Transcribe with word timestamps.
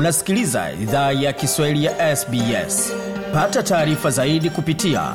unasikiliza 0.00 0.72
idhaa 0.72 1.12
ya 1.12 1.32
kiswahili 1.32 1.84
ya 1.84 2.16
sbs 2.16 2.92
pata 3.34 3.62
taarifa 3.62 4.10
zaidi 4.10 4.50
kupitia 4.50 5.14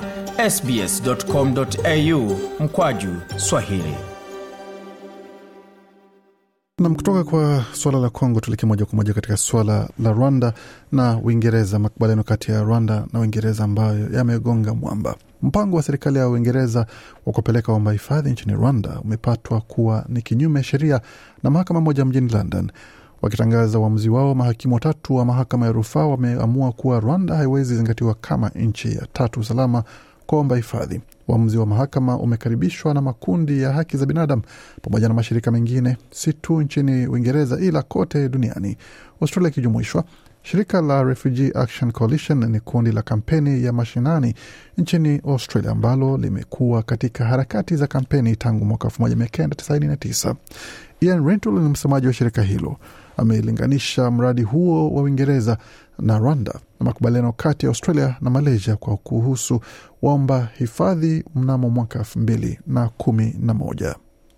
sbscomau 0.50 2.38
mkwaju 2.60 3.10
swahili 3.38 3.96
Nam, 6.80 6.96
kutoka 6.96 7.24
kwa 7.24 7.66
suala 7.74 8.00
la 8.00 8.10
Kongo 8.10 8.40
tuelekee 8.40 8.68
moja 8.68 8.86
kwa 8.86 8.96
moja 8.96 9.14
katika 9.14 9.38
suala 9.38 9.90
la 10.00 10.12
Rwanda 10.12 10.54
na 10.92 11.18
Uingereza, 11.18 11.80
makubaliano 11.80 12.24
kati 12.24 12.52
ya 12.52 12.64
Rwanda 12.64 13.06
na 13.14 13.20
Uingereza 13.20 13.64
ambayo 13.64 14.10
yamegonga 14.14 14.74
mwamba. 14.74 15.16
Mpango 15.42 15.78
wa 15.78 15.84
serikali 15.84 16.18
ya 16.18 16.30
Uingereza 16.30 16.86
wa 17.26 17.34
kupeleka 17.34 17.72
waomba 17.72 17.92
hifadhi 17.92 18.30
nchini 18.32 18.54
Rwanda 18.54 19.00
umepatwa 19.04 19.62
kuwa 19.62 20.06
ni 20.10 20.22
kinyume 20.22 20.64
sheria 20.64 21.02
na 21.44 21.50
mahakama 21.50 21.82
moja 21.82 22.06
mjini 22.06 22.30
London. 22.32 22.72
Wakitangaza 23.26 23.80
uamuzi 23.80 24.10
wao, 24.10 24.36
mahakimu 24.36 24.74
watatu 24.74 25.16
wa 25.16 25.26
mahakama 25.26 25.66
ya 25.66 25.72
rufaa 25.72 26.06
wameamua 26.06 26.72
kuwa 26.72 27.00
Rwanda 27.00 27.36
haiwezi 27.36 27.76
zingatiwa 27.76 28.14
kama 28.14 28.50
nchi 28.50 28.96
ya 28.96 29.08
tatu 29.14 29.44
salama 29.44 29.84
kwa 30.26 30.36
waomba 30.38 30.56
hifadhi. 30.56 31.02
Uamuzi 31.28 31.58
wa 31.58 31.66
mahakama 31.66 32.18
umekaribishwa 32.20 32.94
na 32.94 33.02
makundi 33.02 33.62
ya 33.62 33.72
haki 33.74 33.98
za 33.98 34.06
binadamu 34.06 34.42
pamoja 34.82 35.08
na 35.08 35.14
mashirika 35.14 35.52
mengine, 35.52 35.98
si 36.12 36.34
tu 36.34 36.62
nchini 36.62 37.08
Uingereza 37.08 37.60
ila 37.60 37.82
kote 37.82 38.30
duniani, 38.30 38.78
Australia 39.22 39.50
ikijumuishwa. 39.50 40.04
Shirika 40.44 40.82
la 40.82 41.04
Refugee 41.04 41.52
Action 41.56 41.92
Coalition 41.92 42.52
ni 42.52 42.60
kundi 42.60 42.92
la 42.92 43.02
kampeni 43.02 43.64
ya 43.64 43.74
mashinani 43.74 44.34
nchini 44.78 45.22
Australia 45.28 45.72
ambalo 45.72 46.18
limekuwa 46.18 46.84
katika 46.84 47.26
harakati 47.26 47.76
za 47.76 47.88
kampeni 47.88 48.36
tangu 48.36 48.66
mwaka 48.66 48.88
1999. 48.88 50.36
Ian 51.02 51.26
Rentoul 51.28 51.62
ni 51.62 51.70
msemaji 51.70 52.08
wa 52.08 52.14
shirika 52.14 52.42
hilo, 52.42 52.78
amelinganisha 53.18 54.12
mradi 54.12 54.42
huo 54.42 54.90
wa 54.96 55.02
Uingereza 55.02 55.58
na 56.00 56.18
Rwanda 56.18 56.52
na 56.80 56.86
makubaliano 56.86 57.32
kati 57.32 57.66
ya 57.66 57.70
Australia 57.70 58.16
na 58.22 58.30
Malaysia 58.30 58.76
kwa 58.76 58.98
kuhusu 58.98 59.60
waomba 60.02 60.50
hifadhi 60.58 61.24
mnamo 61.36 61.70
mwaka 61.70 62.00
elfu 62.00 62.20
mbili 62.20 62.60
na 62.68 62.90
kumi 62.90 63.36
na 63.40 63.54
moja. 63.54 63.96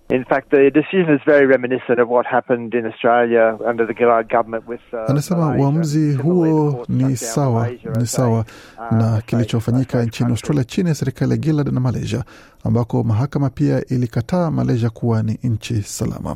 In 0.09 0.23
fact, 0.23 0.51
the 0.51 0.71
decision 0.71 1.15
is 1.15 1.21
very 1.25 1.45
reminiscent 1.45 1.99
of 1.99 2.07
what 2.07 2.25
happened 2.25 2.73
in 2.73 2.85
Australia 2.85 3.57
under 3.69 3.85
the 3.85 3.93
Gillard 3.93 4.29
government 4.29 4.65
with 4.67 4.79
uh, 4.93 4.99
Anasema 5.09 5.55
uamuzi 5.57 6.13
huo 6.13 6.85
ni 6.89 7.17
sawa 7.17 7.69
ni 7.99 8.07
sawa 8.07 8.45
uh, 8.91 8.97
na 8.97 9.21
kilichofanyika 9.25 10.03
nchini. 10.03 10.29
Australia 10.29 10.63
chini 10.63 10.89
ya 10.89 10.95
serikali 10.95 11.31
ya 11.31 11.37
Gillard 11.37 11.73
na 11.73 11.79
Malaysia, 11.79 12.23
ambako 12.63 13.03
mahakama 13.03 13.49
pia 13.49 13.85
ilikataa 13.85 14.51
Malaysia 14.51 14.89
kuwa 14.89 15.23
ni 15.23 15.39
nchi 15.43 15.81
salama. 15.81 16.35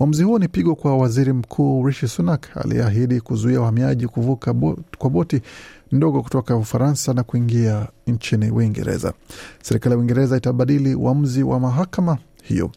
Uamuzi 0.00 0.22
huo 0.22 0.38
ni 0.38 0.48
pigo 0.48 0.74
kwa 0.74 0.96
waziri 0.96 1.32
mkuu 1.32 1.86
Rishi 1.86 2.08
Sunak 2.08 2.56
aliyeahidi 2.64 3.20
kuzuia 3.20 3.60
wahamiaji 3.60 4.06
kuvuka 4.06 4.52
bo 4.52 4.78
kwa 4.98 5.10
boti 5.10 5.40
ndogo 5.92 6.22
kutoka 6.22 6.56
Ufaransa 6.56 7.14
na 7.14 7.22
kuingia 7.22 7.86
nchini 8.06 8.50
Uingereza. 8.50 9.12
Serikali 9.62 9.92
ya 9.92 9.98
Uingereza 9.98 10.36
itabadili 10.36 10.94
uamuzi 10.94 11.42
wa 11.42 11.60
mahakama 11.60 12.18
hiyo. 12.48 12.70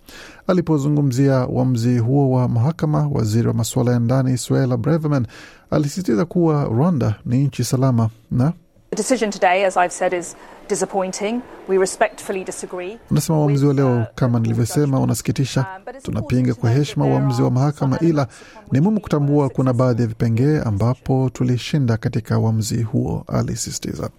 Alipozungumzia 0.47 1.47
uamuzi 1.47 1.97
huo 1.99 2.31
wa 2.31 2.47
mahakama, 2.47 3.07
waziri 3.11 3.47
wa 3.47 3.53
masuala 3.53 3.91
ya 3.91 3.99
ndani 3.99 4.37
Suella 4.37 4.77
Braverman 4.77 5.27
alisisitiza 5.71 6.25
kuwa 6.25 6.63
Rwanda 6.63 7.15
ni 7.25 7.43
nchi 7.43 7.63
salama 7.63 8.09
na 8.31 8.53
The 8.89 8.97
decision 8.97 9.31
today, 9.31 9.65
as 9.65 9.77
I've 9.77 9.89
said, 9.93 10.13
is 10.13 10.35
disappointing. 10.69 11.41
We 11.69 11.77
respectfully 11.77 12.43
disagree. 12.43 12.97
Unasema 13.11 13.39
uamuzi 13.39 13.65
wa 13.65 13.73
leo 13.73 14.05
kama 14.15 14.39
nilivyosema 14.39 14.99
unasikitisha. 14.99 15.65
Tunapinga 16.03 16.53
kwa 16.53 16.69
heshima 16.69 17.05
uamuzi 17.05 17.41
wa 17.41 17.51
mahakama, 17.51 17.99
ila 17.99 18.27
ni 18.71 18.79
muhimu 18.79 19.01
kutambua 19.01 19.49
kuna 19.49 19.73
baadhi 19.73 20.01
ya 20.01 20.07
vipengee 20.07 20.59
ambapo 20.59 21.29
tulishinda 21.33 21.97
katika 21.97 22.39
uamuzi 22.39 22.83
huo, 22.83 23.23
alisisitiza. 23.27 24.09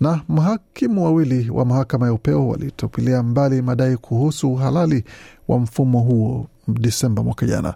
Na 0.00 0.20
mahakimu 0.28 1.04
wawili 1.04 1.50
wa 1.50 1.64
mahakama 1.64 2.06
ya 2.06 2.12
upeo 2.12 2.48
walitupilia 2.48 3.22
mbali 3.22 3.62
madai 3.62 3.96
kuhusu 3.96 4.52
uhalali 4.52 5.04
wa 5.48 5.58
mfumo 5.58 6.00
huo 6.00 6.46
Disemba 6.68 7.22
mwaka 7.22 7.46
jana. 7.46 7.74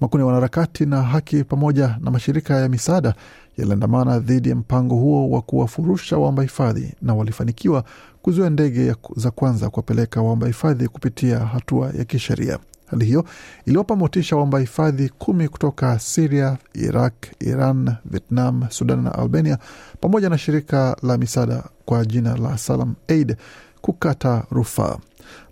Makundi 0.00 0.20
ya 0.22 0.26
wanaharakati 0.26 0.86
na 0.86 1.02
haki 1.02 1.44
pamoja 1.44 1.98
na 2.00 2.10
mashirika 2.10 2.54
ya 2.54 2.68
misaada 2.68 3.14
yaliandamana 3.56 4.18
dhidi 4.18 4.48
ya 4.48 4.56
mpango 4.56 4.94
huo 4.94 5.30
wa 5.30 5.42
kuwafurusha 5.42 6.16
waomba 6.18 6.42
hifadhi 6.42 6.94
na 7.02 7.14
walifanikiwa 7.14 7.84
kuzuia 8.22 8.50
ndege 8.50 8.94
za 9.16 9.30
kwanza 9.30 9.70
kuwapeleka 9.70 10.22
waomba 10.22 10.46
hifadhi 10.46 10.88
kupitia 10.88 11.38
hatua 11.38 11.90
ya 11.98 12.04
kisheria. 12.04 12.58
Hali 12.86 13.04
hiyo 13.04 13.24
iliwapa 13.66 13.96
motisha 13.96 14.36
waomba 14.36 14.58
hifadhi 14.58 15.08
kumi 15.08 15.48
kutoka 15.48 15.98
Siria, 15.98 16.56
Iraq, 16.74 17.14
Iran, 17.40 17.94
Vietnam, 18.04 18.64
Sudan 18.70 19.02
na 19.02 19.14
Albania 19.14 19.58
pamoja 20.00 20.28
na 20.28 20.38
shirika 20.38 20.96
la 21.02 21.18
misaada 21.18 21.62
kwa 21.84 22.04
jina 22.04 22.36
la 22.36 22.58
Salam 22.58 22.94
Aid 23.08 23.36
kukata 23.80 24.44
rufaa. 24.50 24.96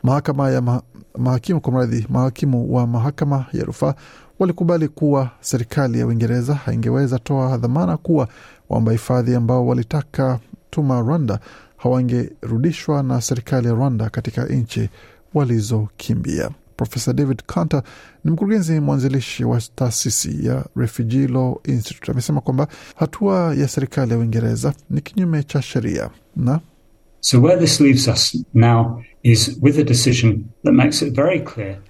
Mahakama 0.03 0.51
ya 0.51 0.61
ma 0.61 0.83
mahakimu 1.19 1.61
kwa 1.61 1.73
mradhi, 1.73 2.07
mahakimu 2.11 2.75
wa 2.75 2.87
mahakama 2.87 3.47
ya 3.53 3.65
rufaa 3.65 3.95
walikubali 4.39 4.89
kuwa 4.89 5.31
serikali 5.41 5.99
ya 5.99 6.07
Uingereza 6.07 6.55
haingeweza 6.55 7.19
toa 7.19 7.57
dhamana 7.57 7.97
kuwa 7.97 8.29
waomba 8.69 8.93
hifadhi 8.93 9.35
ambao 9.35 9.67
walitaka 9.67 10.39
tuma 10.71 11.01
Rwanda 11.01 11.39
hawangerudishwa 11.77 13.03
na 13.03 13.21
serikali 13.21 13.67
ya 13.67 13.73
Rwanda 13.75 14.11
katika 14.11 14.45
nchi 14.47 14.91
walizokimbia. 15.35 16.51
Profesa 16.77 17.13
David 17.13 17.43
Cantor 17.47 17.83
ni 18.25 18.31
mkurugenzi 18.31 18.81
mwanzilishi 18.81 19.45
wa 19.45 19.61
taasisi 19.75 20.47
ya 20.47 20.65
Refugee 20.77 21.27
Law 21.27 21.57
Institute. 21.65 22.13
Amesema 22.13 22.41
kwamba 22.41 22.69
hatua 22.97 23.55
ya 23.55 23.69
serikali 23.69 24.13
ya 24.13 24.19
Uingereza 24.19 24.75
ni 24.91 25.01
kinyume 25.01 25.43
cha 25.43 25.63
sheria 25.63 26.11
na 26.37 26.61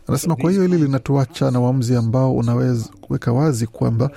Anasema 0.08 0.36
kwa 0.36 0.50
hiyo 0.50 0.62
hili 0.62 0.76
linatuacha 0.78 1.50
na 1.50 1.60
uamuzi 1.60 1.96
ambao 1.96 2.36
unaweza 2.36 2.88
kuweka 3.00 3.32
wazi 3.32 3.66
kwamba 3.66 4.10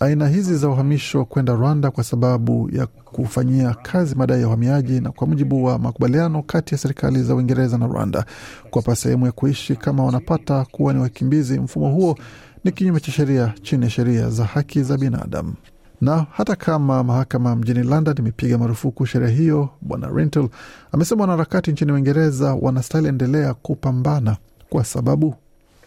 aina 0.00 0.28
hizi 0.28 0.56
za 0.56 0.68
uhamisho 0.68 1.24
kwenda 1.24 1.52
Rwanda 1.54 1.90
kwa 1.90 2.04
sababu 2.04 2.70
ya 2.72 2.86
kufanyia 2.86 3.74
kazi 3.82 4.14
madai 4.14 4.40
ya 4.40 4.46
uhamiaji 4.48 5.00
na 5.00 5.10
kwa 5.12 5.26
mujibu 5.26 5.64
wa 5.64 5.78
makubaliano 5.78 6.42
kati 6.42 6.74
ya 6.74 6.78
serikali 6.78 7.22
za 7.22 7.34
Uingereza 7.34 7.78
na 7.78 7.86
Rwanda 7.86 8.24
kuwapa 8.70 8.96
sehemu 8.96 9.26
ya 9.26 9.32
kuishi 9.32 9.76
kama 9.76 10.04
wanapata 10.04 10.64
kuwa 10.64 10.92
ni 10.92 11.00
wakimbizi. 11.00 11.60
Mfumo 11.60 11.90
huo 11.90 12.18
ni 12.64 12.72
kinyume 12.72 13.00
cha 13.00 13.12
sheria 13.12 13.54
chini 13.62 13.84
ya 13.84 13.90
sheria 13.90 14.30
za 14.30 14.44
haki 14.44 14.82
za 14.82 14.96
binadamu. 14.98 15.54
Na 16.02 16.26
hata 16.32 16.56
kama 16.56 17.04
mahakama 17.04 17.56
mjini 17.56 17.82
London 17.82 18.14
imepiga 18.18 18.58
marufuku 18.58 19.06
sheria 19.06 19.28
hiyo, 19.28 19.68
Bwana 19.80 20.08
Rental 20.14 20.48
amesema 20.92 21.20
wanaharakati 21.20 21.72
nchini 21.72 21.92
Uingereza 21.92 22.54
wanastahili 22.60 23.08
endelea 23.08 23.54
kupambana 23.54 24.36
kwa 24.70 24.84
sababu 24.84 25.34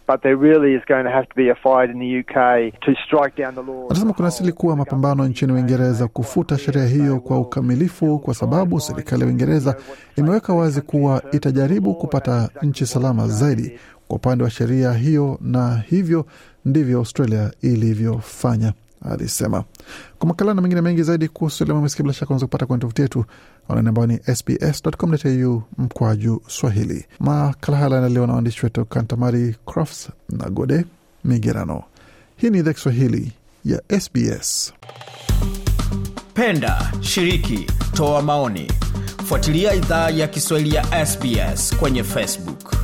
Anasema 0.07 0.33
kuna 0.33 0.47
really 0.51 0.75
is 0.75 0.81
going 0.87 1.03
to 1.03 1.09
have 1.09 1.25
to 1.27 1.33
be 1.35 1.49
a 1.51 1.55
fight 1.55 1.89
in 1.95 1.99
the 1.99 2.19
UK 2.19 2.79
to 2.81 2.91
strike 3.05 3.41
down 3.43 3.55
the 3.55 3.61
law. 3.71 3.85
Anasema 3.89 4.13
kunastahili 4.13 4.53
kuwa 4.53 4.75
mapambano 4.75 5.27
nchini 5.27 5.53
Uingereza 5.53 6.07
kufuta 6.07 6.57
sheria 6.57 6.85
hiyo 6.85 7.19
kwa 7.19 7.39
ukamilifu, 7.39 8.19
kwa 8.19 8.33
sababu 8.33 8.79
serikali 8.79 9.21
ya 9.21 9.27
Uingereza 9.27 9.75
imeweka 10.15 10.53
wazi 10.53 10.81
kuwa 10.81 11.21
itajaribu 11.31 11.93
kupata 11.95 12.49
nchi 12.61 12.85
salama 12.85 13.27
zaidi 13.27 13.79
kwa 14.07 14.15
upande 14.17 14.43
wa 14.43 14.49
sheria 14.49 14.93
hiyo, 14.93 15.37
na 15.41 15.83
hivyo 15.89 16.25
ndivyo 16.65 16.97
Australia 16.97 17.51
ilivyofanya, 17.61 18.73
alisema. 19.11 19.63
Kwa 20.19 20.27
makala 20.27 20.53
na 20.53 20.61
mengine 20.61 20.81
mengi 20.81 21.03
zaidi 21.03 21.27
kuhusu 21.27 21.63
ile 21.63 21.73
mambo 21.73 21.89
bila 21.97 22.13
shaka 22.13 22.25
unaweza 22.29 22.45
kupata 22.45 22.65
kwenye 22.65 22.81
tovuti 22.81 23.01
yetu 23.01 23.25
anwani 23.69 23.87
ambayo 23.89 24.07
ni 24.07 24.19
sbs.com.au 24.35 25.63
mkwaju 25.77 26.41
Swahili. 26.47 27.05
Makala 27.19 27.77
haya 27.77 27.89
yanaandaliwa 27.89 28.27
na 28.27 28.33
waandishi 28.33 28.65
wetu 28.65 28.85
Kantamari 28.85 29.55
Crofts 29.65 30.09
na 30.29 30.49
Gode 30.49 30.85
Migerano. 31.23 31.83
Hii 32.37 32.49
ni 32.49 32.59
idhaa 32.59 32.73
Kiswahili 32.73 33.31
ya 33.65 33.81
SBS. 33.99 34.73
penda 36.33 36.91
shiriki 37.01 37.67
toa 37.93 38.21
maoni 38.21 38.71
fuatilia 39.25 39.73
idhaa 39.73 40.09
ya 40.09 40.27
kiswahili 40.27 40.75
ya 40.75 41.05
sbs 41.05 41.75
kwenye 41.77 42.03
facebook 42.03 42.75